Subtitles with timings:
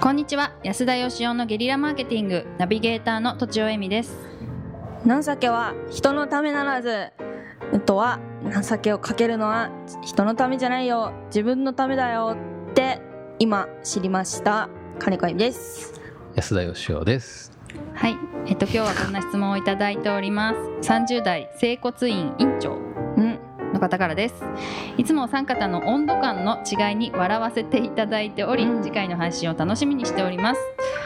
[0.00, 0.52] こんにちは。
[0.62, 4.16] 安田義雄のゲリラマーケティングナビゲーターの土地尾恵美です。
[5.04, 7.08] 情けは人のためならず
[7.84, 8.20] とは
[8.62, 9.70] 情けをかけるのは
[10.02, 12.36] 人のためじゃないよ自分のためだよ
[12.70, 13.00] って
[13.40, 14.68] 今知りました
[15.00, 16.00] 金子由美です。
[16.36, 17.58] 安田義雄です。
[17.94, 18.16] はい。
[18.46, 20.90] えっと今日はこんな質問をいただいております。
[20.92, 22.74] 30代整骨院院長。
[23.16, 24.44] うんの方からです。
[24.96, 28.82] いつもお三方の温度感の違いに笑わせていただいており、うん。
[28.82, 30.60] 次回の配信を楽しみにしております。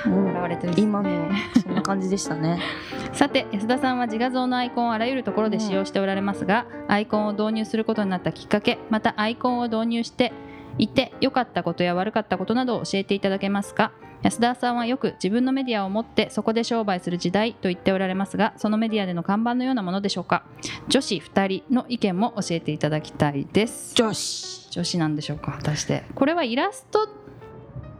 [0.07, 0.25] うん。
[0.27, 0.75] 笑われてね。
[0.77, 1.31] 今も
[1.63, 2.61] そんな感じでしたね。
[3.13, 10.33] さて安田さんは自画像のアイコンをあらゆるところで使用しておられますが、アイコンを導入することになったきっかけまたアイコンを導入して
[10.79, 13.93] いて良かったことや悪かったことなどを教えていただけますか？
[14.23, 20.45] 安田さんはよく自分のメディアを持ってそこで商売する時代と言っておられますがそのメディアでの看板のようなものでしょうか？
[20.89, 23.95] 女子2人の意見も教えていただきたいです。
[23.95, 24.71] 女子。
[24.71, 25.53] 女子なんでしょうか？
[25.53, 26.05] 果たして。
[26.15, 27.09] これはイラスト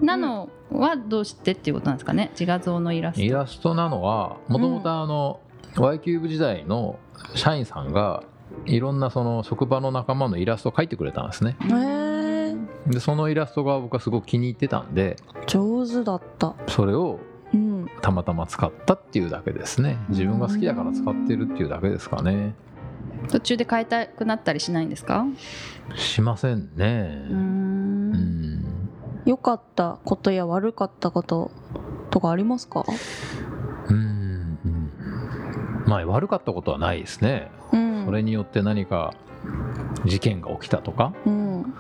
[0.01, 2.31] なのはどうしてっていうことなんですかね？
[2.33, 3.23] 自画像のイラスト。
[3.23, 5.41] イラストなのはもともとあの、
[5.77, 6.99] Y キューブ時代の
[7.35, 8.23] 社員さんが
[8.65, 11.57] いろんなその職場の仲間のイラストを描いてくれたんですね。
[11.61, 12.12] へえ
[12.87, 15.17] でそのイラストが僕はすごく気に入ってたんで
[15.47, 16.55] 上手だった。
[16.69, 17.21] それを
[17.55, 17.89] うん。
[18.01, 19.99] たまたま使ったっていうだけですね。
[20.09, 22.55] 自分が好きだから使ってるっていうだけですかね。
[23.29, 25.27] 途中で変えたくなったりしないんですか？
[25.95, 27.27] しませんね。
[27.31, 28.65] うん。
[29.27, 31.51] 良かったことや悪かったこと
[32.11, 32.85] とかありますか？
[33.89, 34.59] うん。
[35.87, 37.51] まあ悪かったことはないですね。
[37.73, 38.05] うん。
[38.07, 39.15] それによって何か
[40.07, 41.13] 事件が起きたとか。
[41.27, 41.75] うん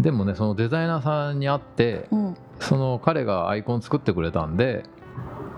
[0.00, 2.36] でもねそのデザイナーさんに会ってうん。
[2.58, 4.84] その彼がアイコン作ってくれたんで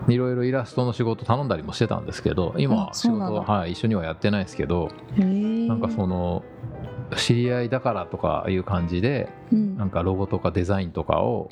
[0.08, 6.44] いろいろイラストの仕事頼んだりもしてたんですけど今仕事はい、一緒にはやってないですけどなんかその
[7.16, 9.76] 知り合いだからとかいう感じでうん。
[9.76, 11.50] なんかロゴとかデザインとかを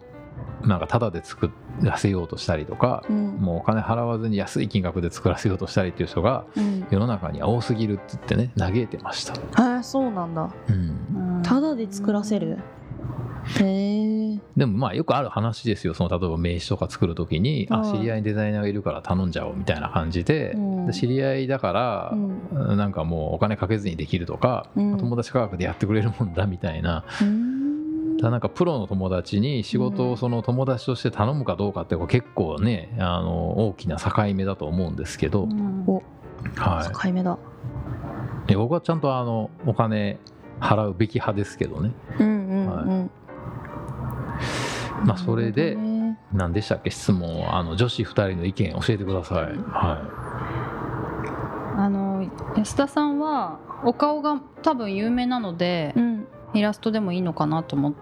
[0.62, 1.50] なんかタダで作
[1.80, 3.36] らせようとしたりとかうん。
[3.36, 6.86] もうお金払わずに安い金額で作らせようとしたりっていう人がうん。
[6.90, 9.34] 世の中には多すぎるって言ってね嘆いてました、
[9.74, 10.50] へえそうなんだ。
[10.68, 11.15] うん、
[11.46, 12.58] ただで作らせる。
[13.60, 15.94] へえでもまあよくある話ですよ。
[15.94, 20.86] その例えば名刺とか作る時にあうん知り合いにデザイナーがいるから頼んじゃおうみたいな感じで,、うん。
[20.86, 22.76] で知り合いだからう、ん。
[22.76, 24.98] なんかもうお金かけずにできるとか、うん。
[24.98, 27.04] 友達価格でやってくれるもんだみたいな。
[27.22, 28.16] うん。
[28.16, 35.46] だなんかプロの友達に仕事をその友達として頼むかどうかって結構ねあの大きな境目だと思うんですけど、
[35.86, 36.02] お
[36.56, 37.38] は境目だ。
[38.56, 40.18] 僕はちゃんとあのお金
[40.60, 41.92] 払うべき派ですけどね。
[42.18, 43.10] うんうんうん。
[45.04, 45.76] まあそれで
[46.32, 46.90] 何でしたっけ？
[46.90, 50.00] 質問はあの女子2人の意見教えてください、は
[51.76, 56.26] あの安田さんはお顔が多分有名なのでうん。
[56.54, 57.92] イラストでもいいのかなと思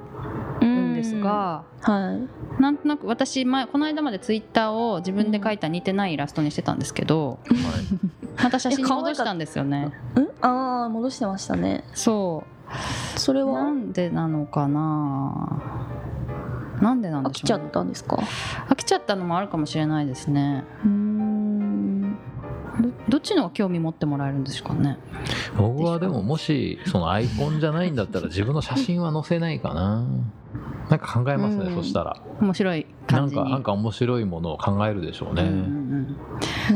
[0.61, 2.21] うんですが、は
[2.59, 2.63] い。
[2.63, 9.93] なんとなく私前この間までツイッターを自分で描いた似てないイラストにしてたんですけど、いはいまた写真に戻したんですよね。
[10.17, 11.85] うんああ戻してましたね。
[11.95, 12.71] そう。
[12.71, 12.79] な
[13.19, 13.71] それは？
[13.71, 15.63] んでなのかな？
[16.81, 18.17] なんでなん飽きちゃでしょう、ね、ったんですか？
[18.69, 20.65] 飽きちゃったのもあるかもしれないですね。
[20.85, 22.19] うーん。
[22.81, 24.99] どどっちの方が興味持ってもらえるんですかね？
[25.57, 30.05] 僕はでももしそのアイコンじゃないんだったら自分の写真は載せないかな
[30.91, 31.75] なんか考えますね、うん。
[31.77, 32.17] そしたら。
[32.41, 33.43] 面白いなん感じに。
[33.43, 35.49] かなんか面白いものを考えるでしょうね、うん。
[35.49, 35.57] うん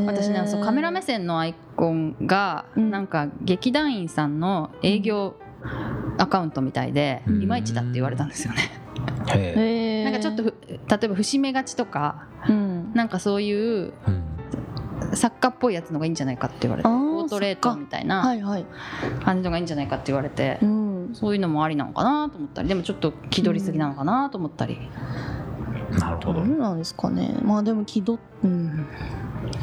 [0.00, 2.90] うん私ねそうカメラ目線のアイコンが、うん。
[2.90, 5.34] なんか劇団員さんの営業
[6.18, 7.42] アカウントみたいで、うん。
[7.42, 8.60] いまいちだって言われたんですよね、
[10.04, 12.92] なんかちょっとふ例えば節目がちとかうん。
[12.94, 14.24] なんかそういううん。
[15.14, 18.66] 作家っぽいやつのがいいんじゃないかって言われてポートレートみたいなはいはい。
[19.24, 24.78] 感じのがいいんじゃないかって言われて、うんそういうのもありなのかなと思ったりでもちょっと気取りすぎなのかなと思ったり、
[25.98, 26.34] なるほど。
[26.34, 27.38] どうなんですかね。
[27.42, 28.86] まあでも気取っうん。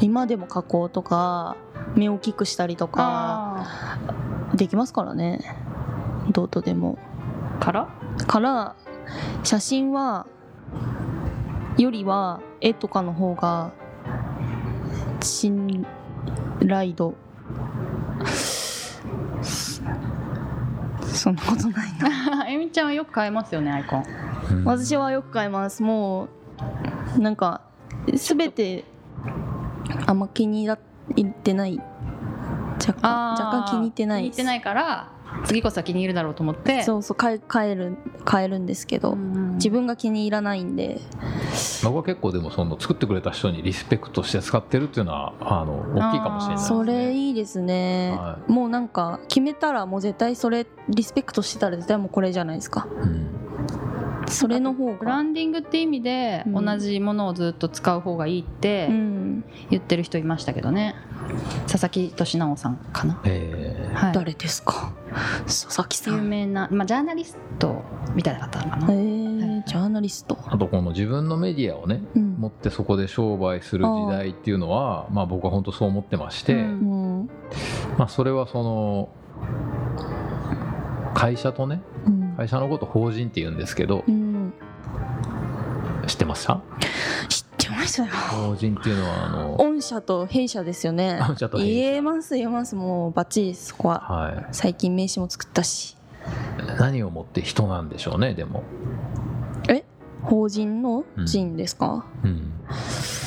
[0.00, 1.56] 今でも加工とか
[1.94, 3.66] 目を大きくしたりとか
[4.52, 5.40] あできますからね。
[6.32, 6.98] どうとでも。
[7.60, 7.88] ーから？
[8.26, 8.76] から
[9.44, 10.26] 写真は
[11.78, 13.72] よりは絵とかの方が
[15.20, 15.86] 信
[16.66, 17.14] 頼度
[21.18, 22.46] そんなことないな。
[22.48, 24.04] えみちゃんはよく買えますよねアイコン。
[24.50, 24.64] うん。
[24.64, 25.82] 私はよく買います。
[25.82, 26.28] も
[27.16, 27.62] うなんか
[28.14, 28.84] 全て
[30.06, 30.76] あんま気に入
[31.22, 31.80] ってない。
[32.78, 35.08] 若干若干気に入ってない気に入ってないから
[35.44, 36.82] 次こそは気に入るだろうと思って。
[36.82, 37.34] そうそう買
[37.70, 41.00] える買えるんですけど、うん自分が気に入らないんで。
[41.82, 46.78] 僕は結構でもその作ってくれた人にリスペクトして使ってるっていうのはあの大きいかもしれないですね。
[46.78, 52.86] それいいですね、はもうなんか決めたらもう絶対それリスペクトしてたら絶対もうこれじゃないですか。
[52.90, 53.30] うん。
[54.28, 56.64] それの方ブラがンディングって意味でうん。
[56.64, 59.44] 同じものをずっと使う方がいいってうん。
[59.70, 60.96] 言ってる人いましたけどね。
[61.66, 64.92] 佐々木俊直さんかな、えはい、誰ですか？
[65.46, 67.82] 佐々木さ有ん名な、まあ、ジャーナリスト
[68.14, 70.34] みたいな方かえな、ー、ジャーナリスト？
[70.34, 72.36] ーあとこの自分のメディアをねうん。
[72.36, 76.60] 持ってそこで商売する時代っていうのはまあ僕は本当そう思ってまして、うん。
[76.60, 77.30] うん。
[77.98, 79.08] まあ、それはその
[81.14, 82.34] 会社とねうん。
[82.36, 84.52] 会社のこと法人って言うんですけどうん。
[86.06, 86.62] 知ってますか？
[88.00, 88.06] よ。
[88.06, 91.20] 法人っていうのはあの御社と弊社ですよね。
[91.28, 94.00] 御社と言えます言えますもうバッチリそこは。
[94.00, 95.92] は最近名刺も作ったし。
[95.92, 98.64] い何をもって人なんでしょうねでも、
[99.68, 99.84] え？
[100.22, 102.52] 法人の人ですか、うん、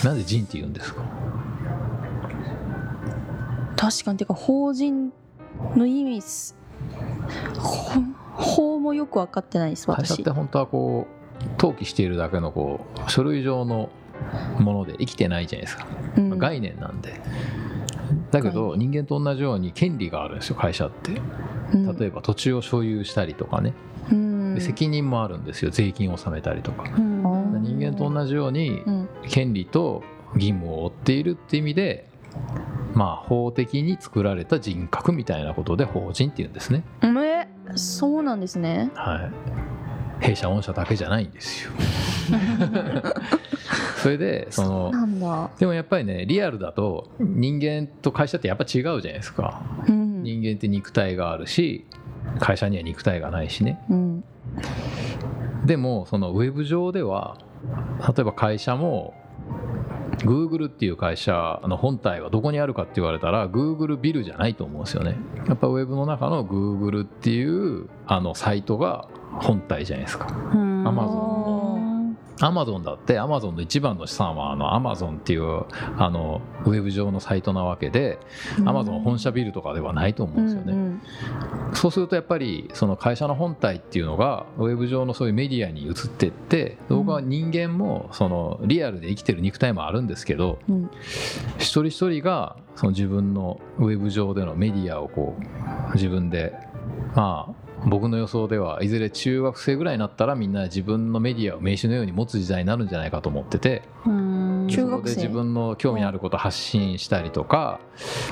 [0.04, 1.04] なんで人って言うんですか？
[3.78, 5.14] 確かにてか法人
[5.78, 6.58] の意味す
[7.58, 8.02] ほ
[8.34, 10.10] 法もよく分かってないです私。
[10.10, 11.08] 会社って本当はこ
[11.42, 13.90] う登記しているだけのこう書類上の
[14.60, 15.88] もので生きてないじゃないですか、
[16.18, 16.30] うん。
[16.30, 17.20] まあ概念なんで。
[18.32, 21.22] だけど人間と同じように権利があるんですよ会社って。
[21.74, 21.98] うん。
[21.98, 23.74] 例えば土地を所有したりとかね。
[24.12, 24.56] うん。
[24.56, 26.84] で責任もあるんですよ税金を納めたりとか。
[26.84, 27.62] うん。
[27.62, 29.10] 人間と同じようにうん。
[29.28, 30.04] 権利と
[30.36, 32.08] 義務を負っているって意味で
[32.94, 36.84] まあ法的に作られた人格みたいなことで法人っていうんですね。
[37.24, 38.92] えそうなんですね。
[38.96, 39.60] はい。
[40.20, 41.72] 弊社御社だけじゃないんですよ
[44.02, 49.62] それでそのでもやっぱりねリアルだと人間と会社ってやっぱ違うじゃないですか。
[49.88, 50.24] うん。
[50.24, 51.86] 人間って肉体があるし
[52.40, 53.80] 会社には肉体がないしね。
[53.90, 54.24] うん。
[55.66, 57.38] でもそのウェブ上では
[58.08, 59.14] 例えば会社も
[60.20, 65.16] Google っていう会社の本体はどこにあるかって言われたら Google ビルじゃないと思うんですよね。
[65.48, 69.08] やっぱウェブの中の Google っていうあのサイトが
[69.40, 70.28] 本体じゃないですか。
[70.54, 70.84] うん
[72.42, 75.66] アマゾンだってアマゾンの一番の資産はあのアマゾンっていう
[75.98, 78.20] あのウェブ上のサイトなわけで
[78.66, 81.02] アマゾン本社ビルとかではないと思うんですよね、うん
[81.74, 90.90] そうするとやっぱりその会社の本体っていうのがウェブ上のそういうメディアに移ってって僕は人間もそのリアルで生きてる肉体もあるんですけどうん。
[91.58, 95.36] 一人一人がその自分のウェブ上でのメディアをこ
[95.92, 96.54] う自分で
[97.16, 104.68] まあ僕の予想ではいずれ中学生ぐらいになったらみんな自分のメディアを名刺のように持つ時代になるんじゃないかと思っててうん。
[104.70, 104.90] 中学生。
[104.90, 107.80] そこで自分の興味あることを発信したりとか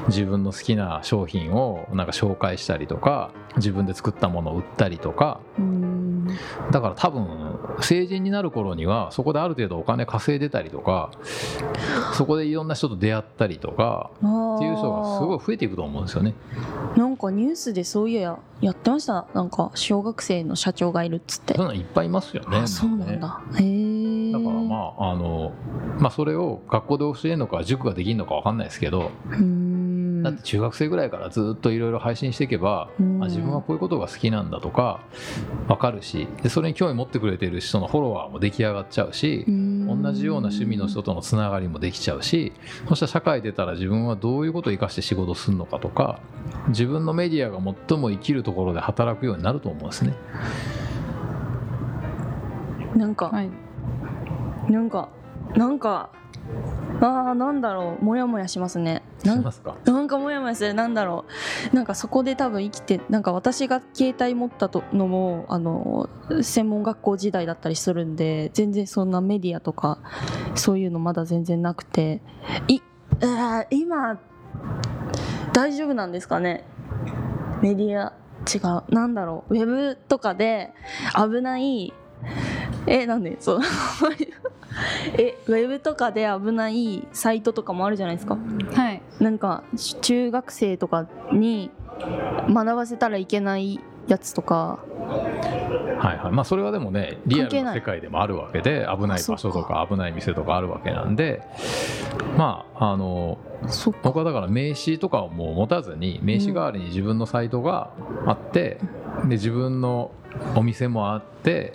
[0.07, 5.86] 自分の好きな商品をなんか紹介したりとか自分で作ったものを売ったりとかうん
[6.71, 7.27] だから多分
[7.81, 11.11] 成人になる頃にはそこである程度お金稼いでたりとか
[12.13, 16.33] そこでいろんな人と出会ったりとかっていう人がすごい増えていくと思うんですよね。
[16.95, 19.27] なんかニュースでそういややってました。
[19.33, 21.53] なんか小学生の社長がいるっつって。
[21.53, 22.57] そんなのいっぱいいますよね。
[22.57, 23.41] あそうなんだ。
[23.59, 25.51] へえだからまああの、
[25.99, 29.66] まあ、それを学校で教えるのか塾ができるのか分かんないですけどうーん
[30.23, 33.23] だって中学生ぐらいからずっといろいろ配信していけば、うん。
[33.23, 35.01] あ自分はこういうことが好きなんだとか
[35.67, 42.53] 分かるしでそれに興味持ってくれてる人のフォロワーも出来上がっちゃうし同同じような趣味の人とのつながりもできちゃうし
[42.87, 46.19] そしたら社会出たら自分はどういうことを生かして仕事するのかとか
[46.69, 47.57] 自分のメディアが
[47.89, 50.13] 最も生きるところで働くようになると思うんですね。
[52.95, 53.49] なんか、はい。
[54.69, 55.09] なんか
[55.55, 56.09] なんか
[56.99, 58.03] あーなんだろう。
[58.03, 59.03] モヤモヤしますね。
[59.23, 60.73] なんなんかモヤモヤする。
[60.73, 61.25] なんだろ
[61.71, 61.75] う。
[61.75, 66.09] なんかそこで多分生きてなんか私が携帯持ったとのもあの
[66.41, 69.99] 専門学校時代だったりするんで全然そんなメディアとか
[70.55, 72.21] そういうのまだ全然なくて。
[72.67, 72.79] い
[73.69, 74.19] 今
[75.53, 76.65] 大丈夫なんですかね？
[77.61, 78.13] メディア
[78.47, 78.93] 違う。
[78.93, 79.55] なんだろう。
[79.55, 80.73] ウェブとかで
[81.15, 81.93] 危ない
[82.89, 83.37] えなんで？
[83.39, 83.59] そう。
[85.17, 88.37] えウェブとかで危ないサイトとかもあるじゃないですか？
[88.73, 89.01] はい。
[89.19, 91.71] なんかし中学生とかに
[92.49, 94.79] 学ばせたらいけないやつとか。
[95.99, 96.31] はいはい。
[96.31, 101.41] まあ、それはでもねリアルな世界でもあるわけで危ない場所とか危ない店とかあるわけなんで
[102.37, 103.39] まああの
[104.03, 107.89] 僕はだから名刺とかをもう持たずに名刺代わりに自分のサイトが
[108.27, 108.77] あって、
[109.23, 110.11] で自分の
[110.55, 111.73] お店もあって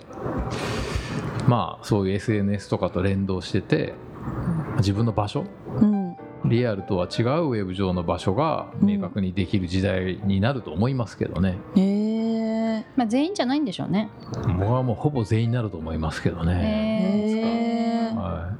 [1.47, 3.93] まあそういう SNS とかと連動してて
[4.77, 5.45] 自分の場所
[5.79, 6.03] うん。
[6.45, 11.81] リアルとは違うウェブ上の場所が明確にできる時代になると思いますけどね、へ
[12.79, 14.09] えまあ全員じゃないんでしょうね。
[14.33, 18.15] 僕はもうほぼ全員になると思いますけどね、へーへー。
[18.15, 18.57] は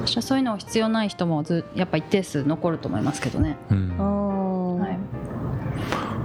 [0.00, 4.78] 私はそういうのが必要ない人もずやっぱ一定数残ると思いますけどね、いうん。
[4.78, 4.98] はい、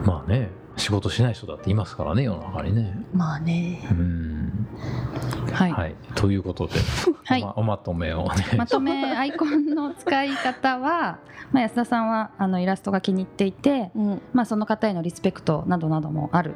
[0.06, 2.98] まあね仕事しない人だっていますからね世の中にね。
[3.14, 3.88] まあね。
[3.92, 4.68] うん
[5.54, 6.74] はい、はい、ということで、
[7.24, 7.44] はい。
[7.44, 11.20] おまおまとめをねまとめ アイコンの使い方は、
[11.52, 14.22] まあ、安田さんはあのイラストが気に入っていて、うん。
[14.34, 16.56] まあ、その方へのリスペクトなどなどもある、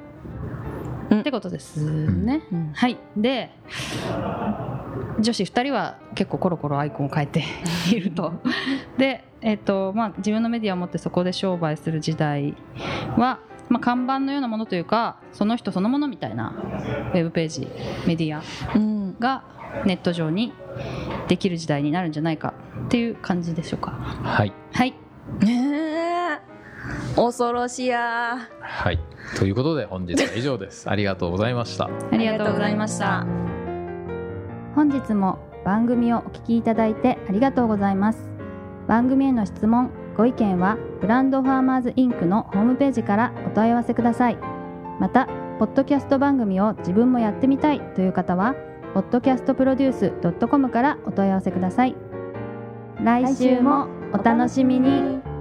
[1.09, 1.19] うん。
[1.19, 1.77] ってことです
[2.11, 2.43] ね。
[2.51, 2.71] うん。
[2.73, 2.97] はい。
[3.15, 3.51] で
[5.19, 7.43] 女子2人は結構コロコロアイコンを変えて
[7.93, 8.33] いると。
[8.97, 12.55] で、えっとまあ、自分のメディアを持ってそこで商売する時代
[13.17, 13.39] は、
[13.75, 16.55] まあ、看板のようなものというかその人そのものみたいな
[17.13, 17.67] ウェブページ
[18.07, 18.41] メディア
[18.73, 19.19] うん。
[19.19, 19.43] が
[19.85, 20.53] ネット上に
[21.27, 22.53] できる時代になるんじゃないか
[22.85, 23.91] っていう感じでしょうか。
[23.91, 24.53] はい。
[24.71, 24.91] はい。
[25.41, 26.39] ねえ。
[27.17, 28.47] 恐ろしや。
[28.61, 28.99] はい。
[29.37, 30.87] ということで本日は以上です。
[30.89, 31.89] ありがとうございました。
[32.13, 33.27] ありがとうございました。
[34.73, 38.29] 本日も番組をお聞きいただいてありがとうございます。
[38.87, 44.37] 番組への質問ご意見はブランドファーマーズインクのホームページからお問い合わせください。
[44.99, 45.27] また
[45.59, 48.55] ポッドキャスト番組を自分もやってみたいという方は
[48.93, 51.95] podcastproduce.com からお問い合わせください。
[53.03, 55.34] 来週もお楽しみに。